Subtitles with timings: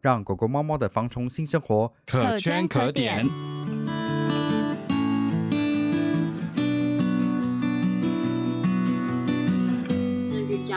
[0.00, 3.24] 让狗狗、猫猫的防虫新生活可圈可点。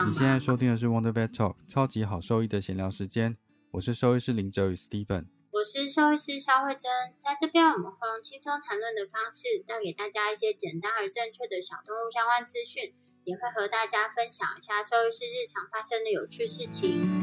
[0.04, 3.38] 你现在收听的是 Wonder Vet Talk 超级好兽医的闲聊时间，
[3.72, 17.21] 我是兽医师林哲宇 Steven，我是兽医师肖慧珍，在这边我们会用轻松谈论的方式，带给大家一些简单而正确的小动物相关资讯，也会和大家分享一下兽医师日常发生的有趣事情。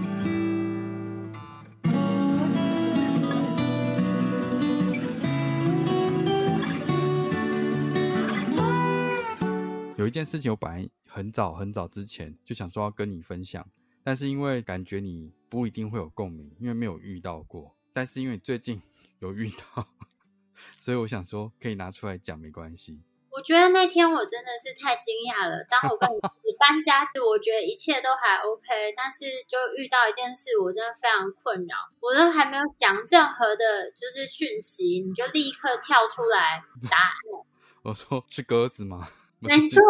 [10.09, 13.65] 一件事情，我本来很早很早之前就想说要跟你分享，
[14.03, 17.77] 但是因为感觉你不一定会有共鸣，因为没有遇到过。
[17.93, 18.81] 但是因为最近
[19.21, 19.87] 有遇到，
[20.81, 23.03] 所以我想说可以拿出来讲，没关系。
[23.31, 25.63] 我觉得那天我真的是太惊讶了。
[25.71, 26.21] 当我跟你
[26.59, 31.77] 搬家时，我觉得一切都还 OK，但是就遇到一件事，我真的非常困扰。
[32.01, 37.13] 我都还没有讲任何的，就是讯息，你就立刻跳出来答案。
[37.83, 39.09] 我说是鸽子吗？
[39.41, 39.81] 没错，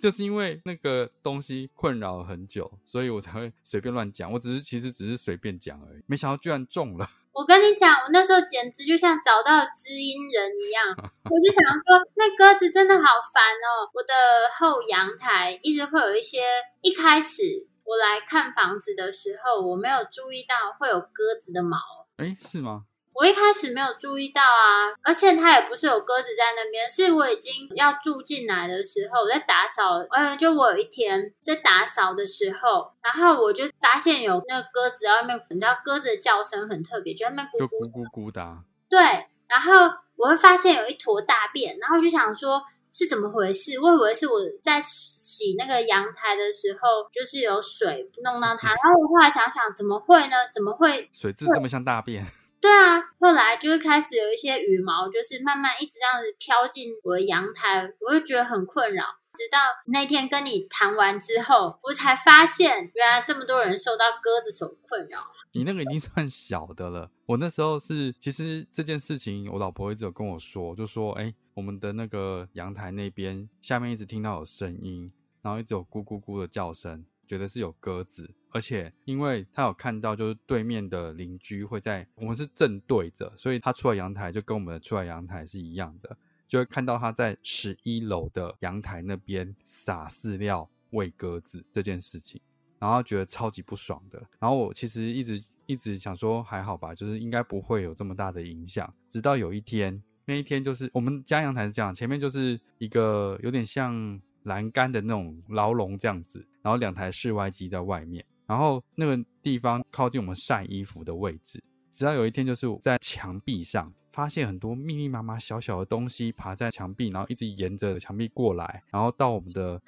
[0.00, 4.32] 就是因为那个东西困扰了很久，所以我才会随便乱讲。
[4.32, 7.08] 我只是其实只是随便讲而已，没想到居然中了。
[7.32, 13.88] 我跟你讲，我那时候简直就像找到知音人一样，我就想说，那鸽子真的好烦哦。
[13.94, 14.12] 我的
[14.58, 16.42] 后阳台一直会有一些，
[16.82, 21.78] 一开始我来看房子的时候，我没有注意到会有鸽子的毛。
[22.16, 22.84] 哎，是吗？
[23.12, 38.58] 我一开始没有注意到啊，而且它也不是有鸽子在那边，是我已经要住进来的时候，我在打扫，呃，就我有一天在打扫的时候，然后我就发现有那个鸽子在外面，你知道鸽子的叫声很特别，就在那咕咕咕咕的。
[38.88, 38.98] 对，
[39.46, 43.78] 然后我会发现有一坨大便，然后我就想说是怎么回事？
[43.80, 50.36] 我以为是我在洗那个阳台的时候，就是有水弄到它，然后我后来想想，怎么会呢？
[50.54, 52.24] 怎么会水质这么像大便？
[52.60, 59.04] 对啊，后来就会开始有一些羽毛，就是慢慢一直这样子飘进我的阳台，我就觉得很困扰。
[59.32, 65.20] 直到那天跟你谈完之后，我才发现原来这么多人受到鸽子所困扰。
[65.52, 75.10] 你那个已经算小的了，我那时候是其实这件事情，我老婆一直有跟我说，就说哎，我们的那个阳台那边下面一直听到有声音，
[75.42, 77.04] 然后一直有咕咕咕的叫声。
[77.30, 86.16] 觉得是有鸽子，而且因为他有看到，就是对面的邻居会在我们是正对着，所以他出来阳台就跟我们出来阳台是一样的，
[86.48, 92.40] 就会看到他在十一楼的阳台那边撒饲料喂鸽子这件事情，
[92.80, 94.20] 然后觉得超级不爽的。
[94.40, 98.92] 然后我其实一直一直想说还好吧，就是应该不会有这么大的影响。
[99.08, 104.20] 直到有一天，那一天就是我们家阳台是这样，前面就是一个有点像。
[104.44, 111.62] 栏杆的那种牢笼这样子，然后两台室外机在外面，然后那个地方靠近我们晒衣服的位置。
[111.92, 119.78] 直到有一天，就是在墙壁上发现很多密密麻麻小小的东西爬在墙壁，然后一直沿着墙壁过来，然后到我们的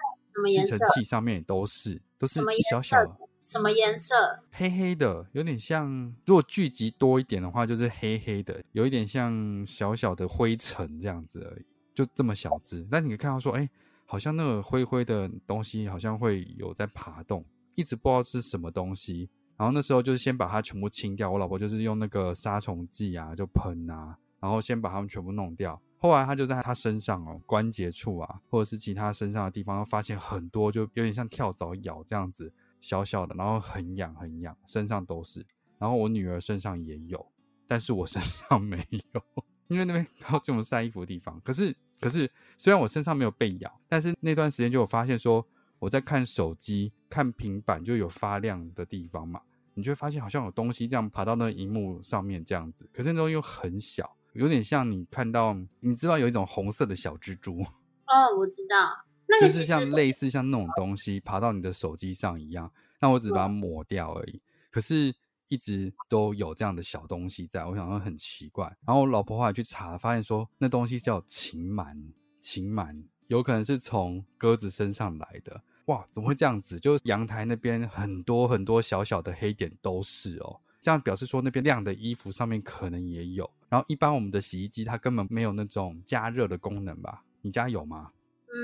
[0.47, 2.41] 吸尘器上面也都是，都是
[2.71, 4.15] 小小的什么颜色？
[4.51, 5.89] 黑黑的，有点像，
[6.27, 11.65] 如果聚集多一点的话，就是黑黑的，有一点像小小的灰尘这样子而已，
[11.95, 12.87] 就这么小只。
[12.91, 13.69] 那你可以看到说，哎。
[14.13, 17.43] 好像那个灰灰的东西好像会有在爬动，
[17.75, 19.27] 一直不知道是什么东西。
[19.57, 25.81] 然后那时候就是先把它全部清掉，我老婆就是用那个杀虫剂啊，就喷啊，然后先把它们全部弄掉。
[25.97, 35.43] 后来他就在他身上哦，关节处啊，或者是其他身上的地方，发现很多就有点像跳蚤咬这样子，小小的，然后很痒很痒，身上都是。
[35.79, 37.27] 然后我女儿身上也有，
[37.67, 39.23] 但是我身上没有，
[39.73, 41.41] 因为那边 靠近我们晒衣服的地方。
[41.45, 41.75] 可是。
[42.03, 42.29] 可是，
[42.59, 45.47] 虽然我身上没有被咬，但是那段时间就有发现说，
[45.79, 49.41] 我在看手机、看平板就有发亮的地方嘛，
[49.75, 52.91] 你就会发现好像有东西这样爬到那个荧幕上面这样子。
[52.93, 57.61] 可是那东西又很小，有点像你看到，你知道有一种红色的小蜘蛛，
[58.07, 58.91] 哦，我知道，
[59.29, 62.69] 那个就是像类似像那种东西爬到你的手机上一样，
[63.01, 64.43] 那我只把它抹掉而已。
[64.73, 65.15] 可是
[65.53, 68.65] 一直都有这样的小东西在，我想说很奇怪。
[68.87, 71.95] 然后我老婆后来去查，发现说那东西叫禽螨，
[72.41, 75.63] 禽螨有可能是从鸽子身上来的。
[75.87, 76.81] 哇，怎么会这样子？
[76.81, 83.51] 就是阳台那边很多很多小小的黑点都是哦，这样表示说那边晾的衣服上面可能也有。
[83.69, 87.23] 然后一般我们的洗衣机它根本没有那种加热的功能吧？
[87.43, 88.13] 你家有吗？
[88.47, 88.57] 嗯，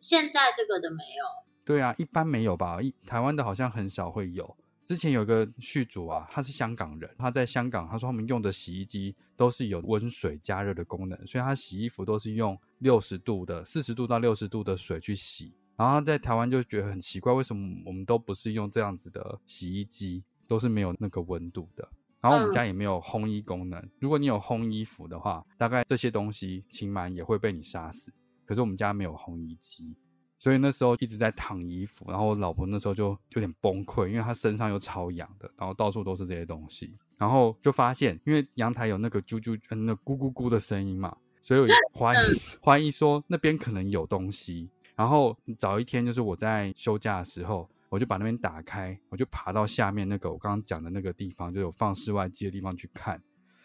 [0.00, 1.24] 现在这个的没有。
[1.66, 2.80] 对啊，一般没有吧？
[2.80, 4.56] 一台湾的好像很少会有。
[4.88, 15.52] 之前有个续主啊，他是香港人，他在香港，他说他们用的洗衣机都是有温水加热的功能，所以他洗衣服都是用六十度的、四十度到六十度的水去洗。
[15.76, 21.86] 然后他在台湾就觉得很奇怪，为什么我们都不是用这样子的洗衣机，都是没有那个温度的？
[22.22, 23.86] 然后我们嗯家也没有烘衣功能。
[23.98, 28.10] 如果你有烘衣服的话，大概这些东西禽螨也会被你杀死。
[28.46, 29.94] 可是我们家没有烘衣机，
[30.38, 42.16] 所以那时候一直在烫衣服，然后我老婆那时候就有点崩溃，因为她身上又超痒的，然后到处都是这些东西，然后就发现，因为阳台有那个啾啾、呃那咕咕咕的声音嘛，所以我就 怀疑
[42.64, 44.70] 怀疑说那边可能有东西。
[44.94, 53.14] 然后早一天就是我在休假的时候，我就把那边打开，我就爬到下面那个我刚刚讲的那个地方，就有放室外机的地方去看。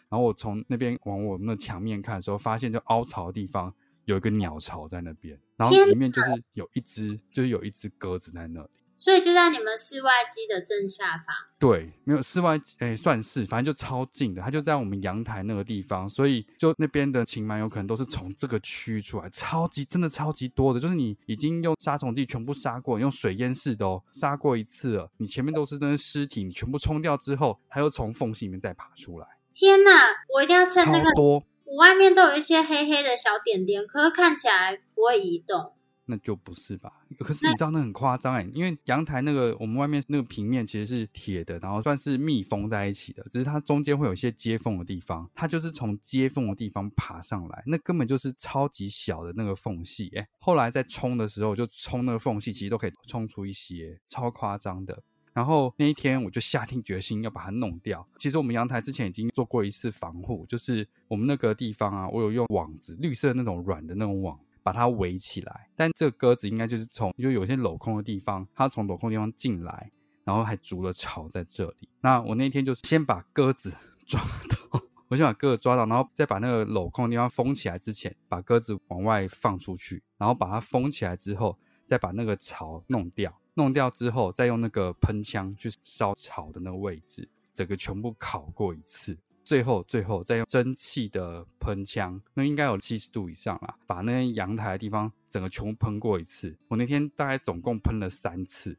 [0.08, 3.74] 然后我从那边往我们的墙面看的时候，发现就凹槽的地方
[4.04, 8.68] 有一个鸟巢在那边，然后里面就是有一只，就是有一只鸽子在那里。
[8.96, 11.26] 所以就在你们室外机的正下方。
[11.58, 29.90] 对，没有室外，诶，算是，反正就超近的，它就在我们阳台那个地方，所以就那边的禽螨有可能都是从这个区出来，超级真的超级多的，就是你已经用杀虫剂全部杀过，用水淹式的哦，杀过一次了，你前面都是那些尸体，你全部冲掉之后，它又从缝隙里面再爬出来，天哪，
[30.32, 35.72] 我一定要趁超那个，多，我外面都有一些黑黑的小点点，可是看起来不会移动。
[36.06, 36.92] 那就不是吧？
[37.18, 50.28] 可是你知道那很夸张哎，因为阳台那个我们外面那个平面其实是铁的，然后算是密封在一起的，只是它中间会有一些接缝的地方，它就是从接缝的地方爬上来，那根本就是超级小的那个缝隙哎。
[50.38, 55.02] 后来在冲的时候，就冲那个缝隙，其实都可以冲出一些，超夸张的。
[55.34, 58.06] 然后那一天我就下定决心要把它弄掉。
[58.16, 65.68] 其实我们阳台之前已经做过一次防护，就是我们那个地方啊，我有用网子，绿色那种软的那种网，把它围起来。
[65.74, 69.90] 但这个鸽子应该就是从，就有些镂空的地方，它从镂空地方进来，
[70.22, 71.88] 然后还筑了巢在这里。
[72.00, 73.74] 那我那天就是先把鸽子
[74.06, 83.36] 抓到，我先把鸽子抓到，然后再把那个镂空的地方封起来之前，把鸽子往外放出去，然后把它封起来之后，再把那个巢弄掉。
[83.54, 89.16] 弄掉之后，再用那个喷枪去烧草的那个位置，整个全部烤过一次。
[89.44, 96.56] 最后，最后再用蒸汽的喷枪，那应该有七十度以上啦，把那些阳台的地方整个全部喷过一次。
[96.68, 98.76] 我那天大概总共喷了三次，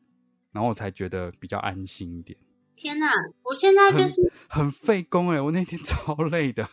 [0.52, 2.36] 然后我才觉得比较安心一点。
[2.76, 3.12] 天哪，
[3.44, 6.68] 我现在就是很费工哎、我那天 超累的。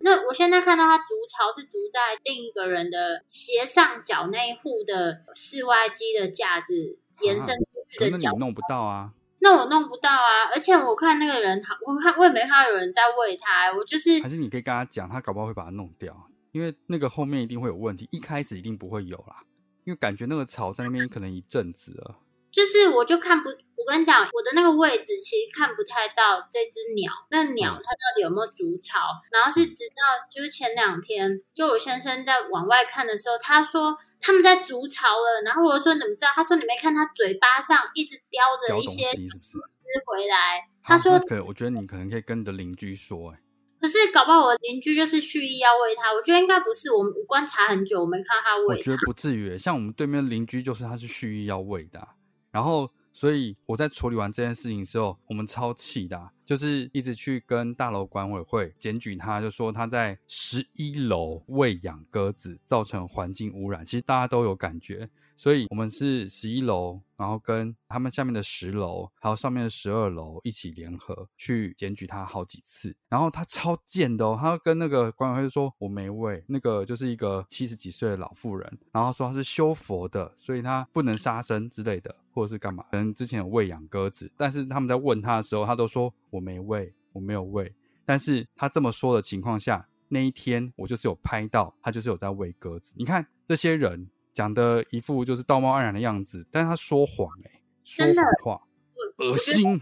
[0.00, 9.12] 那我现在看到它筑巢是筑在另一个人的斜上角那一户的室外机的架子延伸出去可的角那你弄不到啊。
[9.40, 19.44] 那我弄不到啊，而且我看那个人，我看我也没看到有人在喂它，我就是还是你可以跟他讲，他搞不好会把它弄掉，因为那个后面一定会有问题，一开始一定不会有啦，
[19.84, 22.16] 因为感觉那个草在那边可能一阵子了。
[22.50, 28.98] 就是我就看不，我跟你讲，我的那个位置其实看不太到这只鸟，那鸟嗯它到底有没有筑巢？
[29.30, 36.28] 然后是直到就是前两天，就我先生在往外看的时候，他说他们在筑巢了，然后我说你怎么知道？
[36.34, 39.52] 他说你没看他嘴巴上一直叼着一些西是不是？
[39.88, 43.38] 汁回来，好他说那可我觉得你可能可以跟你的邻居说、欸，
[43.80, 48.98] 可是搞不好我邻居就是蓄意要喂它，我觉得应该不是，我我观察很久，我没看到他喂我觉得。
[49.06, 52.08] 不至于欸、像我们对面邻居就是他是蓄意要喂的啊、
[52.50, 63.84] 然后所以我在处理完这件事情之后，我们超气的、就是一直去跟大楼管委会检举他，就说他在十一楼喂养鸽子，造成环境污染。
[63.84, 72.92] 其实大家都有感觉，所以我们是十一楼，然后跟他们下面的十楼，还有上面的十二楼一起联合去检举他好几次。
[73.08, 82.84] 然后他超贱的哦，他跟那个管委会说我没喂，那个就是一个七十几岁的老妇人，然后说他是修佛的，所以他不能杀生之类的，或者是干嘛？
[82.90, 87.72] 可能之前有喂养鸽子，但是他们在问他的时候，他都说我没喂，我没有喂。
[88.04, 92.92] 但是他这么说的情况下，那一天我就是有拍到他就是有在喂鸽子。
[92.96, 98.64] 你看这些人讲的一副就是道貌岸然的样子，但是他说谎哎、说真的谎话，
[99.16, 99.80] 恶心。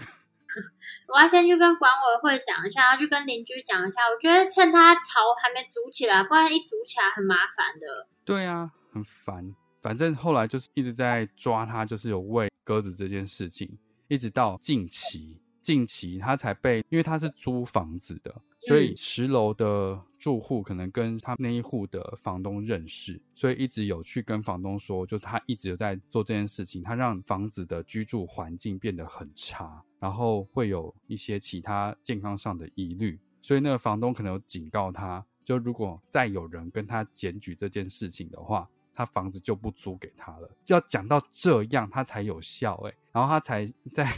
[1.12, 4.00] 我要先去跟管委会讲一下，要去跟邻居讲一下。
[4.08, 8.08] 我觉得趁他巢还没筑起来，不然一筑起来很麻烦的。
[8.24, 9.54] 对啊，很烦。
[9.82, 38.68] 反正后来就是一直在抓他，就是有喂鸽子这件事情，一直到近期，近期他才被，因为他是租房子的，所以十楼的住户可能跟他那一户的房东认识，所以一直有去跟房东说，就他一直有在做这件事情，他让房子的居住环境变得很差，然后会有一些其他健康上的疑虑，所以那个房东可能有警告他，就如果再有人跟他检举这件事情的话。
[38.98, 44.08] 他房子就不租给他了，要讲到这样他才有效哎，然后他才 在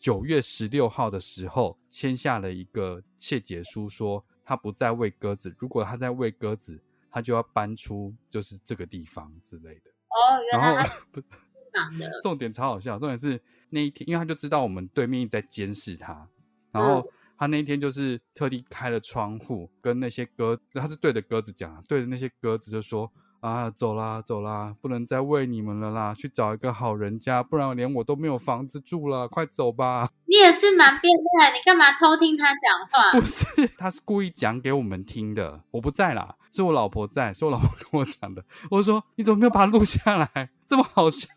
[0.00, 9.90] 九月十六号的时候签下了一个切结书，说他不再喂鸽子，如果他在喂鸽子，他就要搬出就是这个地方之类的。
[10.08, 11.20] 哦，原来不。
[12.20, 16.26] 重点超好笑，重点是那一天，因为他就知道我们对面一直在监视他，
[16.72, 23.12] 然后他那一天就是特地开了窗户，跟那些鸽，他是对着鸽子讲，对着那些鸽子就说。
[23.40, 30.10] 啊，走啦，走啦，不能再喂你们了啦，去找一个好人家，不然连我都没有房子住了，快走吧！
[30.26, 33.18] 你也是蛮变态，你干嘛偷听他讲话？
[33.18, 35.62] 不是， 他是故意讲给我们听的。
[35.70, 38.44] 我不在啦，是我老婆在，是我老婆跟我讲的。
[38.70, 40.50] 我说你怎么没有把它录下来？
[40.68, 41.28] 这么好笑，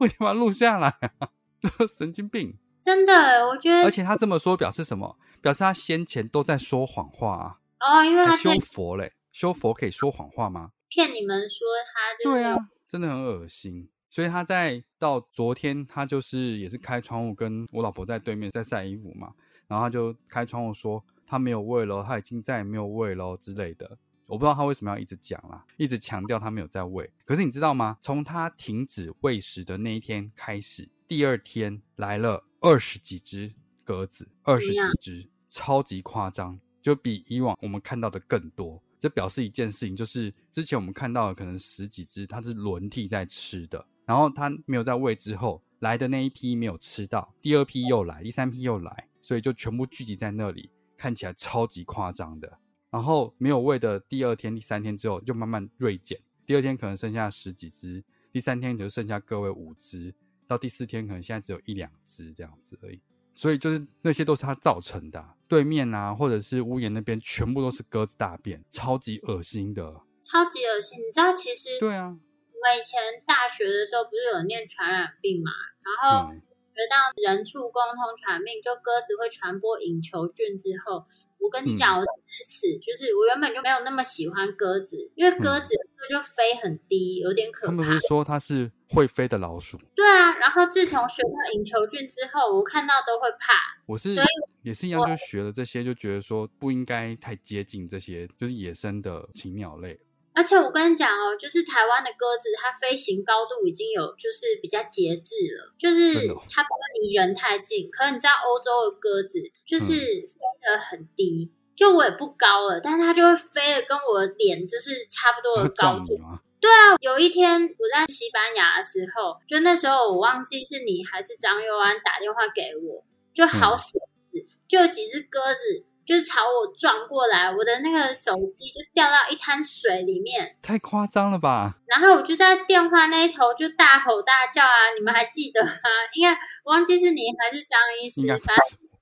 [0.00, 0.88] 为什么把它录下来
[1.18, 1.28] 啊？
[1.86, 2.56] 神经病！
[2.80, 3.84] 真的，我觉得。
[3.84, 5.18] 而且他这么说表示什么？
[5.42, 7.58] 表示他先前都在说谎话啊！
[7.80, 10.70] 哦，因为他修佛嘞，修佛可以说谎话吗？
[10.88, 12.56] 骗你们说他就是对啊，
[12.88, 13.88] 真的很恶心。
[14.08, 19.34] 所以他在到昨天，他就是也是开窗户跟我老婆在对面在晒衣服嘛，
[19.68, 23.98] 然后他就开窗户说他没有喂了，他已经再也没有喂了之类的。
[24.26, 27.08] 我不知道他为什么要一直讲啦，一直强调他没有在喂。
[27.24, 27.98] 可是你知道吗？
[28.00, 33.52] 从他停止喂食的那一天开始，第二天来了二十几只
[33.84, 38.82] 鸽子，二十几只，超级夸张，就比以往我们看到的更多。
[39.06, 52.58] 这表示一件事情，就是之前我们看到的可能十几只，它是轮替在吃的，然后它没有在喂之后来的那一批没有吃到，第二批又来，第三批又来，所以就全部聚集在那里，看起来超级夸张的。
[52.90, 60.12] 然后没有喂的第二天、第三天之后就慢慢锐减，第二天可能剩下十几只，第三天就剩下各位五只，
[60.48, 63.00] 到第四天可能现在只有一两只这样子而已。
[63.36, 70.98] 所以就是那些都是他造成的，对面啊，或者是屋檐那边，全部都是鸽子大便，超级恶心的，超级恶心。
[70.98, 75.52] 你知道其实对啊，我以前大学的时候不是有念传染病嘛，
[75.84, 81.04] 然后学到人畜共通传染病，就鸽子会传播隐球菌之后。
[81.38, 87.72] 我跟你讲，我自此，就是我原本就没有那么喜欢鸽子，因为鸽子有时候就飞很低，有点可怕。
[87.72, 89.78] 他们是说它是会飞的老鼠。
[89.94, 93.78] 对啊，然后自从学到引球菌之后，我看到都会怕。
[93.86, 94.16] 我是
[94.62, 99.98] 也是一样，就学了这些，就觉得说不应该太接近这些，就是野生的禽鸟类。
[100.36, 106.12] 而且我跟你讲哦，就是台湾的鸽子，它飞行高度已经有就是比较节制了，就是
[106.50, 107.90] 它不会离人太近。
[107.90, 116.18] 可是你知道欧洲的鸽子就是飞得很低，就我也不高了，但是它就会飞的跟我的脸就是差不多的高度。
[116.60, 123.02] 对啊，有一天我在西班牙的时候，就那时候我忘记是你还是张佑安打电话给我，
[123.32, 123.98] 就好死
[124.30, 125.84] 死就有几只鸽子。
[126.06, 131.74] 就是朝我撞过来，我的那个手机就掉到一滩水里面，太夸张了吧！
[131.86, 134.94] 然后我就在电话那一头就大吼大叫啊！
[134.96, 135.72] 你们还记得吗？
[136.14, 138.20] 应该忘记是你还是张医师？
[138.20, 138.98] 应该不是我，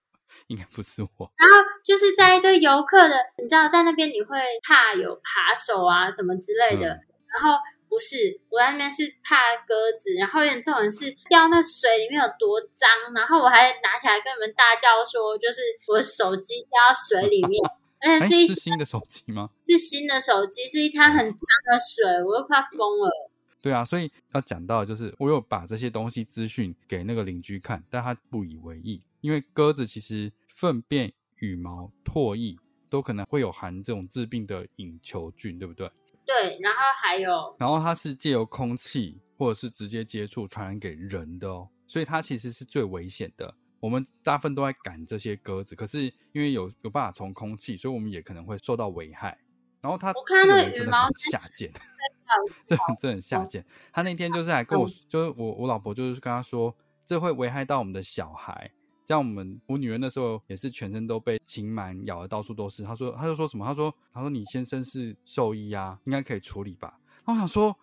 [0.46, 1.32] 应该不是我。
[1.36, 7.58] 然后就是在一堆游客的，你知道在那边你会怕有扒手啊什么之类的，然后。
[7.94, 17.62] 不是，我在那边是怕鸽子，然后有点重点是掉那水里面有多脏，然后我还拿起来跟你们大叫说，就是我的手机掉到水里面，
[18.02, 19.48] 而且是是新的手机吗？
[19.62, 23.30] 是新的手机，是一滩很脏的水，我都快疯了。
[23.62, 32.56] 对啊，所以要讲到就是我有把这些东西资讯给那个邻居看，但他不以为意，因为鸽子其实粪便、羽毛、唾液
[32.90, 35.88] 都可能会有含这种致病的隐球菌，对不对？
[36.26, 43.54] 对，然后还有，然后它是借由空气或者是直接接触传染给人的哦，所以它其实是最危险的。
[43.80, 49.38] 我们大部分都在赶这些鸽子，可是因为有有办法从空气，所以我们也可能会受到危害。
[49.82, 51.70] 然后它，我看那个羽毛下贱，
[52.66, 53.62] 这这很下贱。
[53.92, 58.72] 他那天就是还跟我，就是我我老婆就是跟他说，这会危害到我们的小孩。
[59.06, 62.82] 像我们我女儿那时候也是全身都被禽螨咬的到处都是。
[62.82, 63.64] 她说，她就说什么？
[63.64, 66.98] 她说，她说你先生是兽医啊，应该可以处理吧？
[67.26, 67.74] 我想说，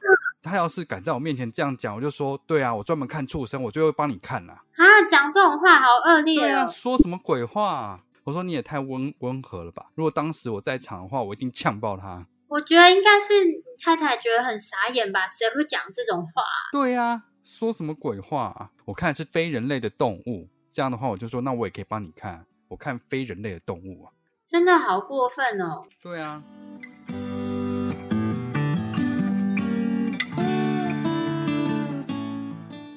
[0.44, 4.64] 他要是敢在我面前这样讲，我就说，对啊，我专门看畜生，我就会帮你看啦。
[4.76, 6.68] 啊，啊，讲这种话好恶劣对啊，哦！
[6.68, 8.04] 说什么鬼话、啊？
[8.24, 9.88] 我说你也太温温和了吧！
[9.96, 12.28] 如果当时我在场的话，我一定呛爆他。
[12.48, 15.28] 我觉得应该是你太太觉得很傻眼吧？
[15.28, 16.70] 谁会讲这种话啊？
[16.72, 18.70] 对呀、说什么鬼话、啊？
[18.86, 24.12] 我看是非人类的动物，这样的话我就说，那我也可以帮你看，我看非人类的动物啊。
[24.48, 25.84] 真的好过分哦！
[26.02, 26.42] 对啊，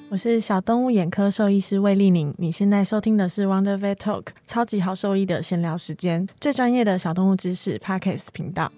[0.09, 8.71] 我是小动物眼科兽医师魏丽宁，你现在收听的是 Wonder Vet Talk 超级好兽医的闲聊时间，最专业的小动物知识 Podcast 频道。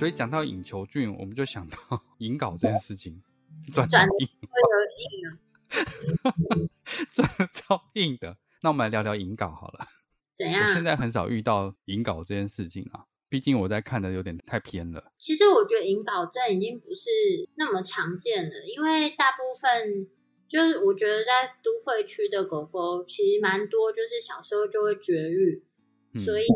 [0.00, 1.76] 所以讲到隐球菌，我们就想到
[2.20, 3.22] 引睾这件事情，
[3.70, 3.86] 转
[4.18, 5.36] 硬，会有硬啊？
[7.12, 8.38] 转的超硬的。
[8.62, 9.86] 那我们来聊聊引睾好了。
[10.34, 10.72] 怎样我？
[10.72, 15.12] 现在很少遇到引睾这件事情啊，毕竟我在看的有点太偏了。
[15.18, 17.10] 其实我觉得引睾症已经不是
[17.56, 20.08] 那么常见了，因为大部分
[20.48, 25.62] 就是我觉得在都会区的狗狗其实蛮多，就是小时候就会绝育，
[26.14, 26.46] 嗯，所以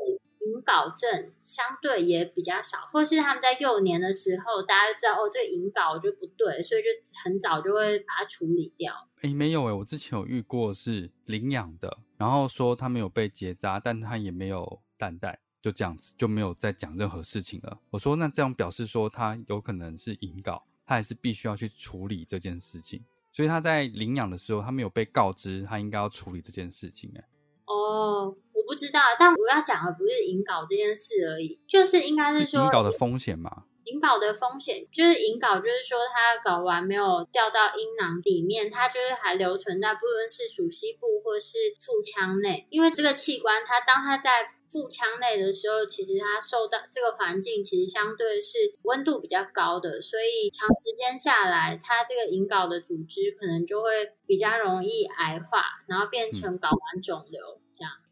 [0.46, 6.88] 引睾症相对也比较少，或是他们在幼年的时候，大家就知道哦，这个引睾就不对，所以就
[7.24, 9.08] 很早就会把它处理掉。
[9.22, 17.78] 诶，没有诶，我之前有遇过是领养的，然后说他没有被结扎，但他也没有蛋蛋，就这样子就没有再讲任何事情了。
[17.90, 23.02] 我说那这样表示说他有可能是引睾，他还是必须要去处理这件事情。
[23.32, 27.10] 所以他在领养的时候，他没有被告知他应该要处理这件事情。
[27.14, 27.24] 诶，
[27.66, 33.64] 哦，我不知道，但我要讲的不是引睾这件事而已，就是应该是是说引睾的风险嘛？
[33.84, 53.90] 引睾的风险就是引睾，就是说它睾丸没有掉到阴囊里面，它就是还留存在不论是属膝部或是腹腔内，因为这个器官它当它在腹腔内的时候，其实它受到这个环境其实相对是温度比较高的，所以长时间下来，它这个引睾的组织可能就会
[54.26, 57.60] 比较容易癌化，然后变成睾丸肿瘤。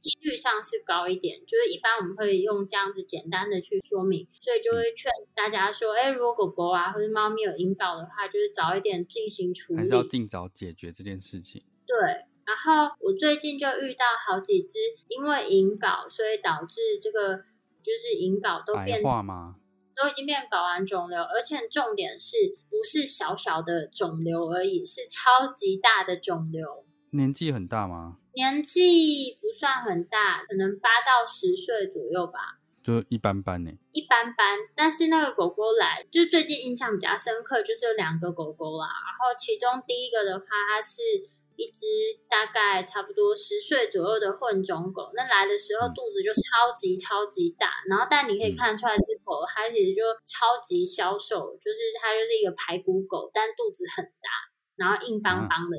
[0.03, 9.93] 几率上是高一点，就是一般我们会用这样子简单的去说明，所以就会劝大家说，哎，如果狗狗啊或者猫咪有引睾的话，就是早一点进行处理还是。
[9.93, 11.63] 要尽早解决这件事情？
[11.87, 11.97] 对，
[12.45, 17.37] 然后我最近就遇到好几只因为引睾，所以导致这个
[17.81, 19.55] 就是引睾都变化吗？
[19.95, 22.37] 都已经变睾丸肿瘤，而且重点是
[22.69, 26.85] 不是小小的肿瘤而已，是超级大的肿瘤。
[27.11, 28.19] 年纪很大吗？
[28.35, 32.59] 年纪不算很大，可能八到十岁左右吧。
[32.83, 33.71] 就一般般呢。
[33.93, 38.87] 一般般，但是那个狗狗来，就最近印象比较深刻，就是有两个狗狗啦。
[38.87, 41.01] 然后其中第一个的话，它是
[41.55, 41.87] 一只
[42.29, 45.11] 大概差不多十岁左右的混种狗。
[45.15, 54.29] 那来的时候嗯肚子就超级超级大，然后但你可以看得出来，这只狗它其实就超级消瘦，就是它就是一个排骨狗，但肚子很大，
[54.75, 55.77] 然后硬邦邦的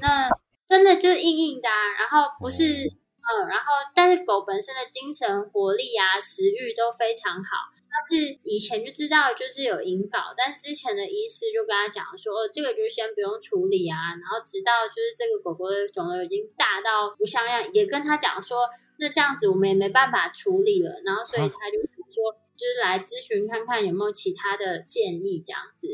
[0.00, 0.28] 那
[0.66, 7.72] 真的就是硬硬的、啊，然后不是、哦嗯，然后但是狗本身的精神活力啊、食欲都非常好。
[7.94, 14.18] 但是以前就知道就是有引导，但之前的医师就跟他讲说，哦，这个就先不用处理啊。
[14.18, 18.66] 然后直到就是这个狗狗的肿瘤已经大到不像样，也跟他讲说，
[18.98, 21.00] 那这样子我们也没办法处理了。
[21.04, 25.86] 然后所以啊他就想说，就是来咨询看看有没有其他的建议这样子。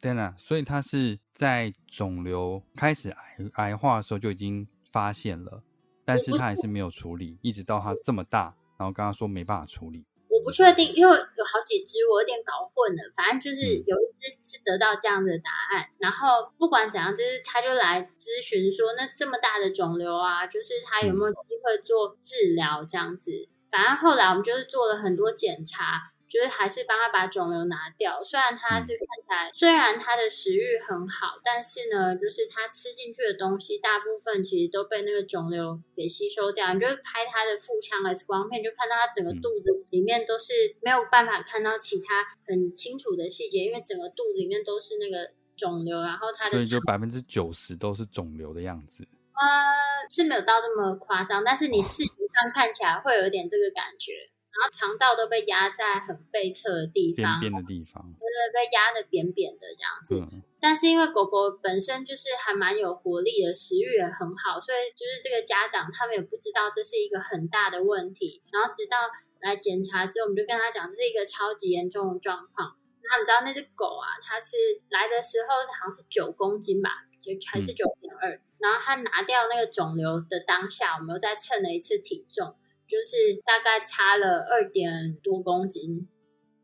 [0.00, 3.18] 对了，所以他是在肿瘤开始癌
[3.54, 5.62] 癌化的时候就已经发现了，
[6.04, 10.04] 但是他还是没有处理，一直到他这么大，然后跟他说没办法处理。
[10.30, 13.12] 我不确定，因为有好几只，我有点搞混了。
[13.16, 23.32] 反正就是嗯有一只是得到这样的答案，然后不管怎样，就是他就来咨询说，那这么大的肿瘤啊，就是他有没有机会做治疗这样子。
[23.70, 28.22] 反正后来我们就是做了很多检查，就是还是帮他把肿瘤拿掉。
[28.22, 36.72] 虽然他是看起来，虽然他的食欲很好，但是呢，就是他吃进去的东西大部分其实都被那个肿瘤给吸收掉。
[36.74, 49.06] 你就是拍他的腹腔 X 光片，就看到他整个嗯肚子里面都是没有办法看到其他很清楚的细节，因为整个肚子里面都是那个肿瘤，然后他的所以就肠百分之九十都是肿瘤的样子。
[49.38, 54.12] 呃是没有到这么夸张，但是你视觉上看起来会有一点这个感觉。
[54.58, 60.34] 然后肠道都被压在很背侧的地方，边边的地方，对被压的扁扁的这样子。
[60.34, 68.42] 嗯，但是因为狗狗本身就是还蛮有活力的，食欲也很好，所以就是这个家长他们也不知道这是一个很大的问题。
[68.50, 69.06] 然后直到
[69.40, 72.74] 来检查之后，我们就跟他讲这是一个超级严重的状况。
[73.08, 74.56] 那你知道那只狗啊，它是
[74.90, 78.42] 来的时候好像是九公斤吧，就还是嗯九点二。
[78.58, 82.56] 然后它拿掉那个肿瘤的当下，我们又再称了一次体重，
[82.88, 86.08] 就是大概差了二点多公斤，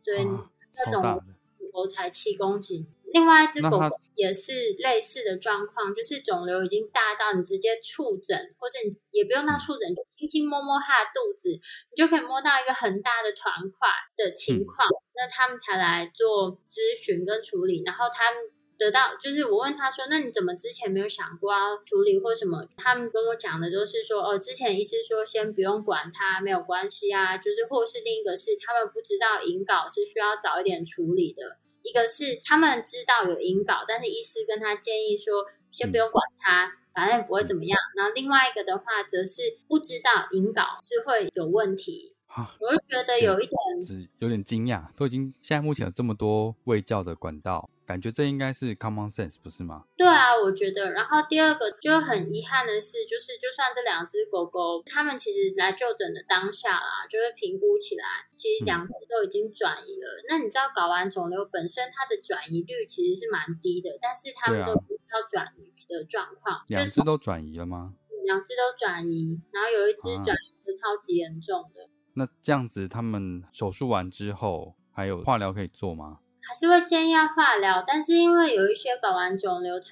[0.01, 2.87] 所以那种超大的狗狗才七公斤。
[3.13, 14.89] 另外一只狗狗也是类似的状况，就是肿瘤已经大到你直接触诊，或者你也不用到触诊，就轻轻摸摸它的肚子，你就可以摸到一个很大的团块的情况。
[15.15, 18.41] 那他们才来做咨询跟处理，然后他们。
[18.77, 22.67] 得到就是我问他说，那你怎么之前没有想过要处理或什么？
[22.77, 27.37] 他们跟我讲的都是说，哦，之前医师说先不用管他，没有关系啊。
[27.39, 37.79] 就是或是另一个是他们不知道引睾是需要早一点处理的，一个是他们知道有引睾，但是医师跟他建议说先不用管它，反正也不会怎么样。
[37.97, 49.85] 然后另外一个的话，则是不知道引睾是会有问题，啊，我就觉得有一点只有点惊讶，都已经现在目前有这么多卫教的管道，感觉这应该是 common sense 不是吗？
[49.97, 50.91] 对啊，我觉得。
[50.91, 60.09] 然后第二个就很遗憾的是，就是就算这两只狗狗，它们其实来就诊的当下啦，就会评估起来，其实两只都已经转移了。
[60.29, 67.95] 那你知道睾丸肿瘤本身它的转移率其实是蛮低的，但是它们对啊都不要转移的状况，两只都转移了吗？
[68.27, 71.94] 两只都转移，然后有一只啊转移的超级严重的。
[72.15, 76.21] 那这样子，他们手术完之后还有化疗可以做吗？
[76.47, 79.87] 还是会建议要化疗，但是因为有一些睾丸肿瘤，它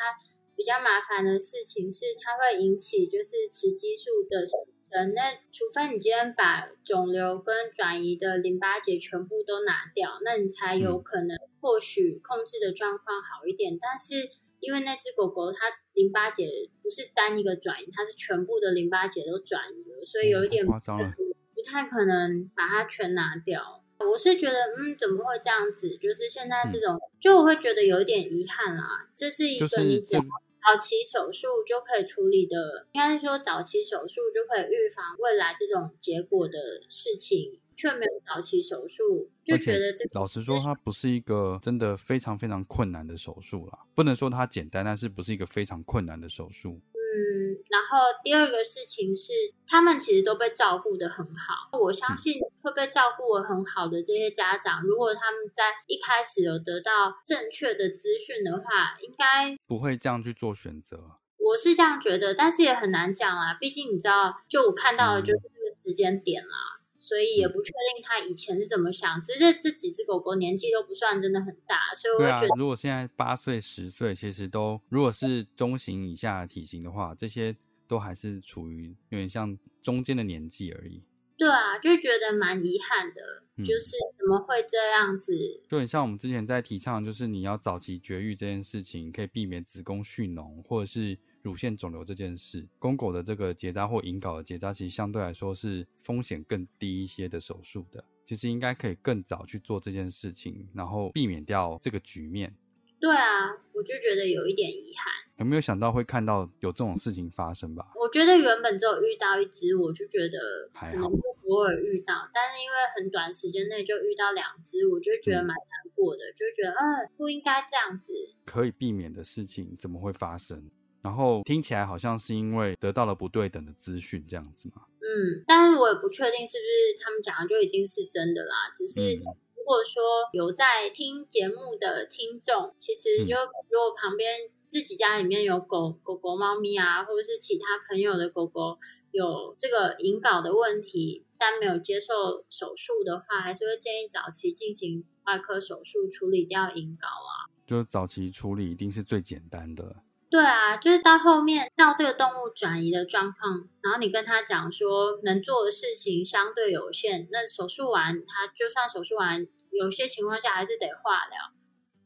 [0.55, 5.15] 比较麻烦的事情是它会引起就是雌激素的产生。
[5.15, 13.79] 那除非你今天把肿瘤跟转移的淋巴结全部都拿掉，那你才有可能或许控制的状况好一点。
[13.81, 14.31] 但是
[14.61, 15.59] 因为那只狗狗它
[15.95, 16.47] 淋巴结
[16.83, 21.13] 不是单一个转移，它是全部的淋巴结都转移了，所以有一点夸张了。
[21.62, 23.85] 不太可能把它全拿掉。
[23.98, 25.96] 我是觉得，嗯，怎么会这样子？
[25.96, 29.09] 就是现在这种，就我会觉得有一点遗憾啦。
[29.16, 43.79] 这是一就是个你早期手术就可以处理的，应该是说早期手术就可以预防未来这种结果的事情，却没有早期手术，就觉得这个老实说，它不是一个真的非常非常困难的手术啦。
[43.94, 46.81] 不能说它简单，但是不是一个非常困难的手术。
[47.12, 49.33] 嗯，然后第二个事情是，
[49.66, 51.68] 他们其实都被照顾的很好。
[51.79, 60.98] 我相信会被照顾的很好的这些家长，如果他们在一开始有得到正确的资讯的话，应该不会这样去做选择。
[61.37, 63.53] 我是这样觉得，但是也很难讲啊。
[63.61, 66.72] 毕竟你知道，就我看到的就是这个时间点啦。
[67.03, 77.57] 所以也不确定他以前是怎么想，只是这几只狗狗年纪都不算真的很大，所以我觉得，如果现在八岁、十岁，其实都如果是中型以下的体型的话，这些
[77.88, 81.03] 都还是处于有点像中间的年纪而已。
[81.37, 85.35] 对啊，就觉得蛮遗憾的，嗯就是怎么会这样子？
[85.69, 92.67] 就很像我们之前在提倡，就是你要早期绝育这件事情，可以避免子宫蓄脓或者是乳腺肿瘤这件事。
[92.79, 98.03] 公狗的这个结扎或引睾的结扎，其实相对来说是风险更低一些的手术的。
[98.25, 102.55] 其实应该可以更早去做这件事情，然后避免掉这个局面。
[103.01, 105.13] 对啊，我就觉得有一点遗憾。
[105.39, 107.91] 有没有想到会看到有这种事情发生吧？
[108.01, 118.13] 我觉得原本只有遇到一只，我就觉得可能就偶尔遇到，但是因为很短时间内就遇到两只，我就觉得蛮难过的，就觉得嗯不应该这样子。
[118.45, 120.71] 可以避免的事情怎么会发生？
[121.03, 124.87] 然后听起来好像是因为得到了不对等的资讯这样子嘛？
[125.01, 129.17] 嗯，但是我也不确定是不是他们讲的就一定是真的啦，只是。
[129.17, 133.37] 嗯如果说有在听节目的听众，其实就
[133.71, 138.81] 如果旁边自己家里面有狗狗狗、猫咪啊，或者是其他朋友的狗狗
[139.12, 147.47] 有这个引睾的问题，但没有接受手术的话，还是会建议早期进行外科手术处理掉引睾啊。
[147.65, 150.03] 就是早期处理一定是最简单的。
[150.33, 161.38] 对啊，就是到后面到这个动物转移的状况，然后你跟他讲说能做的事情相对有限，那手术完他就算手术完，有些情况下还是得化疗，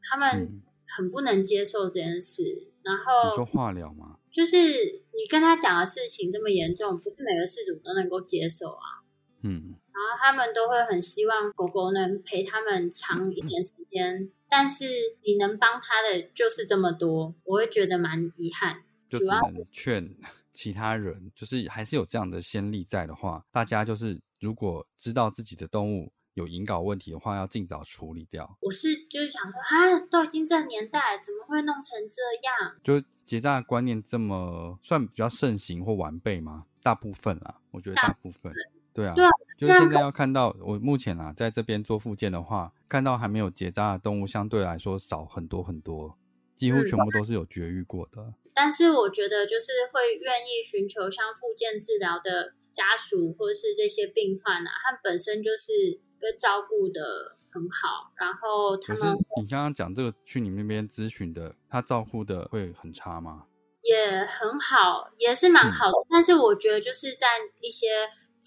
[0.09, 0.61] 他们嗯，
[0.97, 2.67] 很不能接受这件事。
[2.83, 4.17] 然你说化疗吗？
[4.29, 9.07] 就是你跟他讲的事情这么严重，不是每个事主都能够接受啊。
[9.43, 14.85] 嗯，然后他们都会很希望狗狗能陪他们长一点时间，但是
[15.23, 18.83] 你能帮他的就是这么多，我会觉得蛮遗憾。
[19.09, 20.15] 就只能劝
[20.53, 28.55] 其他人，就是还是有这样的先例在的话，大家就是如果知道自己的动物有引睾问题的话，要尽早处理掉。
[28.61, 32.75] 我是就是想说，啊，都已经这年代，怎么会弄成这样？
[32.83, 36.65] 就结扎的观念这么算比较盛行或完备吗？
[36.83, 38.53] 大部分啊，我觉得大部分。
[38.97, 39.29] 对啊，对啊
[39.59, 46.17] 就是现在要看到，我目前啊，在这边做复健的话，看到还没有结扎的动物，相对来说少很多很多，
[46.55, 48.33] 几乎嗯全部都是有绝育过的。
[48.55, 63.43] 但是我觉得，就是会愿意寻求像复健治疗的家属或是这些病患啊，他们本身就是被照顾的很好，然后他可是们你刚刚讲这个去你们那边咨询的，他照顾的会很差吗？
[63.83, 65.93] 也很好，也是蛮好的。
[66.09, 67.27] 但是我觉得就是在
[67.61, 67.87] 一些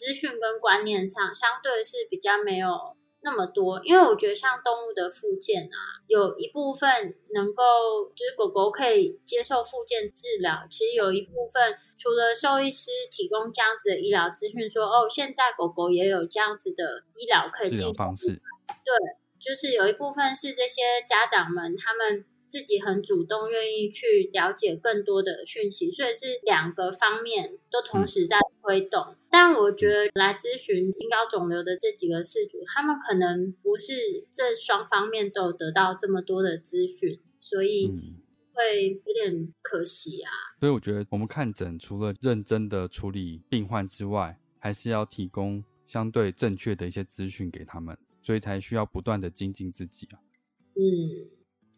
[0.01, 3.79] 资讯跟观念上，相对是比较没有那么多。
[3.85, 18.41] 因为我觉得像动物的附件啊，有一部分能够就是狗狗可以接受附件治疗，其实有一部分除了兽医师提供这样子的医疗资讯，说哦，现在狗狗也有这样子的医疗可以治进行疗方式，
[19.39, 29.15] 就是有一部分是这些家长们他们自己很主动，愿意去了解更多的讯息，所以是两个方面都同时在推动。
[29.31, 38.17] 但我觉得来咨询阴睾肿瘤的这几个事主，他们可能不是这双方面都有得到这么多的资讯，所以嗯，
[38.53, 40.31] 会有点可惜啊。
[40.59, 50.19] 所以我觉得我们看诊除了认真的处理病患之外，还是要提供相对正确的一些资讯给他们，所以才需要不断的精进自己啊。
[50.75, 51.31] 嗯，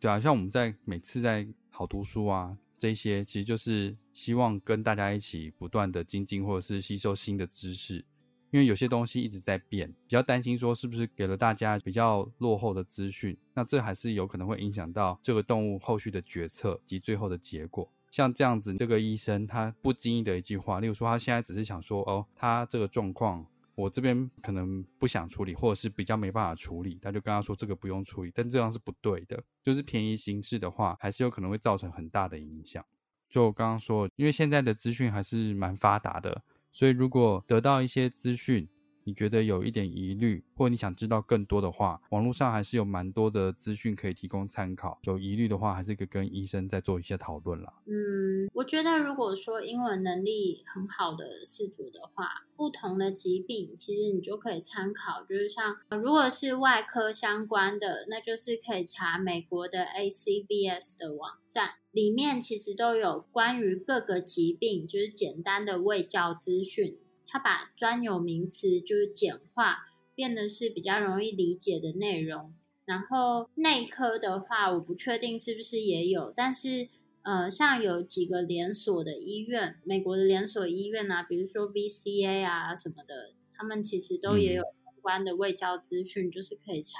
[0.02, 8.04] 对啊，像我们在每次在好读书啊这些，其实就是希望跟大家一起不断的精进，或者是吸收新的知识。
[8.50, 17.88] 因为有些东西一直在变，比较担心说是不是给了大家比较落后的资讯，那这还是有可能会影响到这个动物后续的决策及最后的结果。
[18.10, 32.84] 像这样子，这个医生他不经意的一句话，例如说他现在只是想说，哦，他这个状况我这边可能不想处理，或者是比较没办法处理，他就跟他说这个不用处理，但这样是不对的，就是便宜形式的话，还是有可能会造成很大的影响。
[33.28, 38.68] 就我刚刚说，因为现在的资讯还是蛮发达的，所以如果得到一些资讯，
[39.04, 44.98] 你觉得有一点疑虑，或你想知道更多的话，网络上还是有蛮多的资讯可以提供参考。
[45.04, 47.72] 有疑虑的话，还是可以跟医生再做一些讨论啦。
[47.86, 66.96] 嗯，我觉得如果说英文能力很好的事主的话，不同的疾病其实你就可以参考，就是像如果是外科相关的，那就是可以查美国的 ACVS 的网站，里面其实都有关于各个疾病，就是简单的卫教资讯，
[67.32, 72.52] 它把专有名词就是简化，变得是比较容易理解的内容。
[72.84, 76.88] 然后内科的话，我不确定是不是也有，但是
[77.22, 86.98] 呃，像有几个连锁的医院，美国的连锁医院啊，比如说 VCA 啊什么的，他们其实都也有相关的卫教资讯，就是可以查。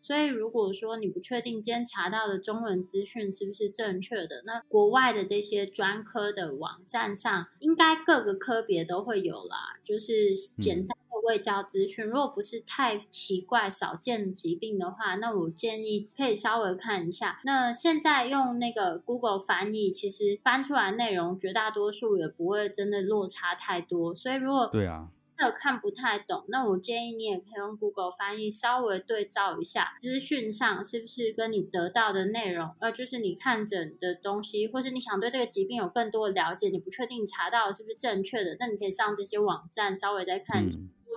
[0.00, 12.04] 所以如果说你不确定今天查到的中文资讯是不是正确的，那国外的这些专科的网站上，应该各个科别都会有啦，就是简单的卫教资讯。
[12.04, 17.38] 如果不是太奇怪少见的疾病的话，那我建议可以稍微看一下。
[17.44, 24.14] 那现在用那个 Google 翻译，其实翻出来内容绝大多数也不会真的落差太多。
[24.14, 40.68] 所以如果对啊，真的看不太懂，那我建议你也可以用 Google 翻译稍微对照一下，资讯上是不是跟你得到的内容，呃，就是你看诊的东西，或是你想对这个疾病有更多的了解，你不确定查到的是不是正确的，那你可以上这些网站稍微再看。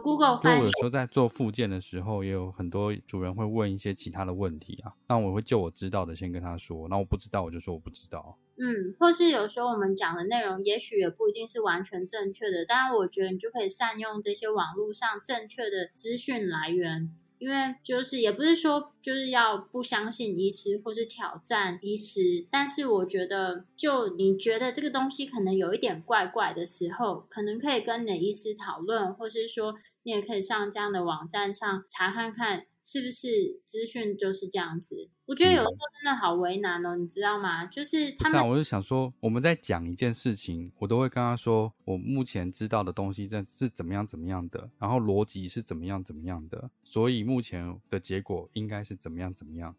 [0.04, 8.38] Google 翻译我有时候在做复健的时候，也有很多主人会问一些其他的问题啊，那我会就我知道的先跟他说，那我不知道我就说我不知道。
[8.56, 32.66] 嗯，或是有时候我们讲的内容，也许也不一定是完全正确的，但我觉得你就可以善用这些网络上正确的资讯来源，因为就是也不是说就是要不相信医师或是挑战医师，但是我觉得就你觉得这个东西可能有一点怪怪的时候，可能可以跟你的医师讨论，或是说你也可以上这样的网站上查看看。
[32.84, 35.10] 是不是资讯就是这样子？
[35.26, 37.66] 我觉得有时候真的好为难哦，你知道吗？
[37.66, 49.76] 就是他们是啊，我就想说，我们在讲一件事情，我都会跟他说，我目前知道的东西在是怎么样怎么样的，然后逻辑是怎么样怎么样的，所以目前的结果应该是怎么样怎么样，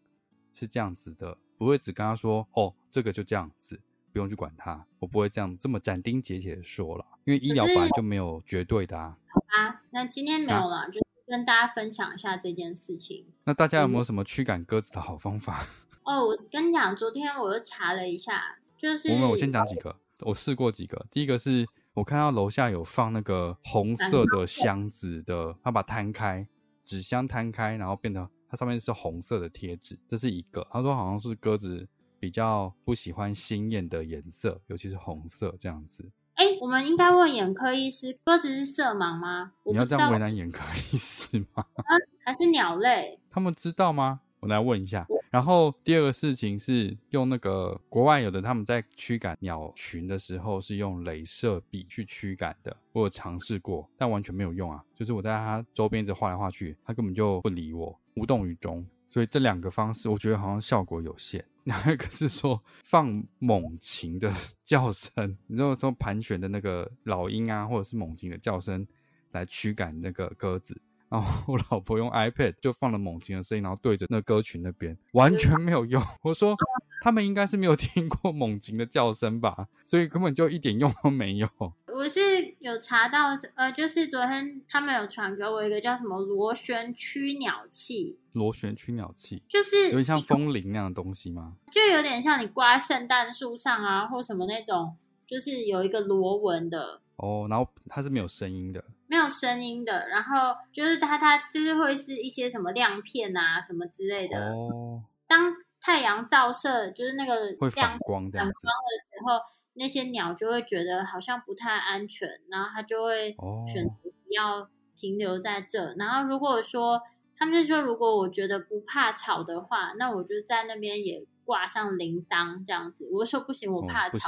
[0.54, 3.78] 是这样子的，不会只跟他说，哦，这个就这样子，
[4.12, 9.18] 不用去管它，我不会这样这么斩钉截铁的说了，因为医疗可是本来就没有绝对的啊。
[9.48, 13.26] 啊，那今天没有了，就是跟大家分享一下这件事情。
[13.44, 15.66] 那大家有没有什么驱赶鸽子的好方法？
[16.04, 21.06] 哦，我跟你讲，昨天我又查了一下，就是我们我先讲几个，我试过几个。
[21.10, 26.46] 第一个是我看到楼下有放那个红色的箱子的，他把它摊开，
[26.84, 30.66] 纸箱摊开，然后变得它上面是红色的贴纸，这是一个。
[30.70, 31.88] 他说好像是鸽子
[32.20, 36.10] 比较不喜欢鲜艳的颜色，尤其是红色这样子。
[36.34, 39.52] 哎，我们应该问眼科医师，鸽子是色盲吗？
[39.64, 41.64] 你要这样为，难眼科医师吗？
[42.24, 43.18] 还是鸟类？
[43.30, 44.20] 他们知道吗？
[44.40, 45.06] 我来问一下。
[45.30, 54.82] 然后第二个事情是用那个国外有的他们在驱赶鸟群的时候是用镭射笔去驱赶的，我有尝试过，但完全没有用啊。
[54.94, 58.84] 就是我在它周边一直画来画去，它根本就不理我，无动于衷。
[59.14, 61.44] 所以这两个方式，我觉得好像效果有限。
[61.62, 64.28] 那一个是说放猛禽的
[64.64, 68.84] 叫声，你知道说盘旋的那个老鹰啊，或者是猛禽的叫声
[69.30, 70.76] 来驱赶那个鸽子。
[71.08, 76.02] 然后我老婆用 iPad 就放了猛禽的声音，然后对着那鸽群那边，完全没有用。
[76.22, 76.56] 我说
[77.00, 81.48] 他们应该是没有听过猛禽的叫声吧，所以根本就一点用都没有。
[81.94, 82.20] 我是
[82.58, 91.54] 有查到，呃，就是昨天他们有传给我一个叫什么螺旋驱鸟器，螺旋驱鸟器就是有点像风铃那样的东西吗？
[91.70, 98.84] 就有点像你挂圣诞树上啊，或什么那种，就是有一个螺纹的，哦，然后它是没有声音的。
[99.06, 104.50] 没有声音的，然后就是它它就是会是一些什么亮片啊什么之类的。
[104.52, 108.52] 哦，当太阳照射，就是那个会亮反光这样子。
[108.54, 109.38] 反光的时候，
[109.74, 115.94] 那些鸟就会觉得好像不太安全，然后它就会哦选择不要停留在这。
[115.94, 117.02] 然后如果说
[117.36, 123.08] 他们就说，如果我觉得不怕吵的话，那我就在那边也挂上铃铛这样子。
[123.12, 124.18] 我说不行，我哦怕吵。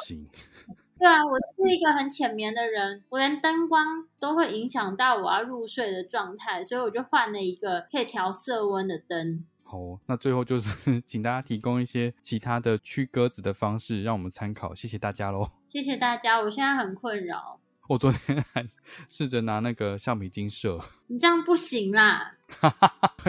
[0.99, 9.45] 对啊，我是一个很浅眠的人，我连灯光都会影响到我要入睡的状态，所以我就换了一个可以调色温的灯。
[9.69, 14.73] 好哦，那最后就是 请大家提供一些其他的驱鸽子的方式，让我们参考。
[14.73, 15.51] 谢谢大家喽。
[15.69, 18.65] 谢谢大家，我现在很困扰， 我昨天还
[19.09, 22.37] 试着拿那个橡皮筋射， 你这样不行啦。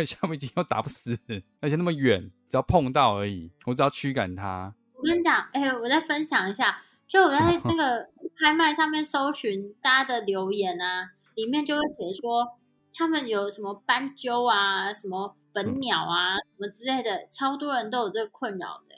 [0.06, 1.18] 橡皮筋又打不死，
[1.60, 4.72] 而且那么远，只要碰到而已，我只要驱赶它。
[4.94, 8.08] 我跟你讲，哎、我再分享一下，就我在那个
[8.40, 12.60] 拍卖上面搜寻大家的留言啊，里面就会写说
[12.94, 18.96] 他们有什么斑鸠啊、什么粉鸟啊、什么之类的，超多人都有这个困扰的、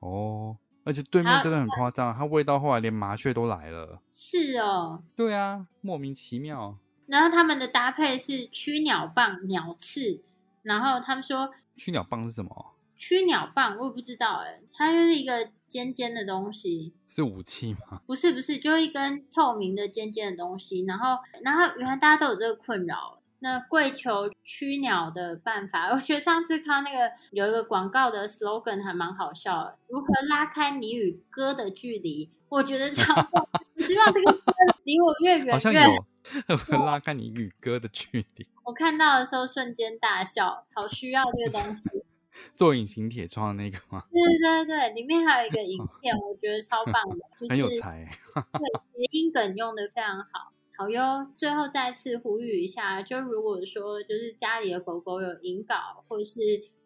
[0.00, 4.00] 哦，而且对面真的很夸张，它味道后来连麻雀都来了。
[4.08, 6.78] 是哦，对啊，莫名其妙。
[7.06, 10.22] 然后他们的搭配是驱鸟棒、鸟刺，
[10.62, 12.74] 然后他们说驱鸟棒是什么？
[12.96, 18.00] 驱鸟棒，我也不知道哎、它就是一个尖尖的东西，是武器吗？
[18.06, 23.19] 不是不是，就一根透明的尖尖的东西，然后然后原来大家都有这个困扰。
[23.40, 32.30] 那跪求驱鸟的办法，我觉得上次看到那个有一个广告的 slogan 还蛮好笑的，如何拉开你与歌的距离？
[32.48, 34.52] 我觉得超 棒，我希望这个歌
[34.84, 35.92] 离我越远好像越好。
[36.48, 38.46] 有，会拉开你与歌的距离。
[38.64, 41.88] 我看到的时候瞬间大笑，好需要这个东西。
[42.54, 44.04] 做隐形铁窗的那个吗？
[44.12, 48.10] 对对对，里面还有一个影片，我觉得超棒的，就是很有才欸。
[48.34, 50.52] 对谐音梗用的非常好。
[50.80, 56.40] 好哟，最后再次呼吁一下，就如果说就是家里的狗狗有引睾，或是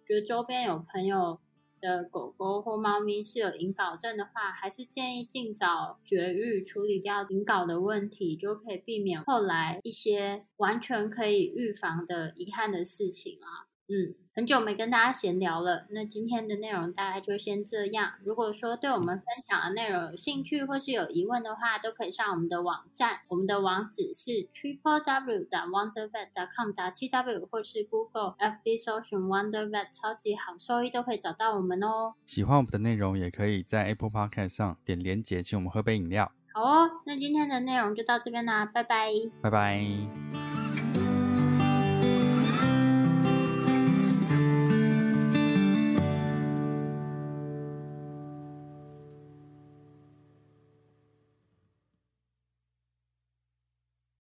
[0.04, 1.38] 觉得周边有朋友
[1.80, 13.70] 的狗狗或猫咪是有引睾症的话，还是建议尽早绝育，处理掉引睾的问题，就可以避免后来一些完全可以预防的遗憾的事情啊。
[13.86, 18.14] 嗯，很久没跟大家闲聊了，那今天的内容大概就先这样。
[18.24, 32.14] 如果说对我们分享的内容有兴趣或是有疑问的话，都可以上我们的网站，我们的网址是 triple w 点 wondervet 点 com 点 t w 或是 Google FB 搜寻 Wondervet 超级好兽医都可以找到我们哦。
[32.24, 36.32] 喜欢我们的内容，也可以在 Apple Podcast 上点连结，请我们喝杯饮料。
[36.54, 39.10] 好哦，那今天的内容就到这边啦，拜拜。
[39.42, 40.83] 拜拜。